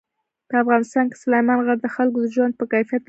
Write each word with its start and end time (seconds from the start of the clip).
په 0.49 0.55
افغانستان 0.63 1.05
کې 1.09 1.17
سلیمان 1.23 1.59
غر 1.65 1.77
د 1.81 1.87
خلکو 1.95 2.17
د 2.21 2.25
ژوند 2.35 2.53
په 2.59 2.65
کیفیت 2.71 2.87
تاثیر 2.91 2.97
کوي. 2.97 2.99